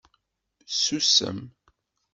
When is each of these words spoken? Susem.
Susem. 0.79 1.37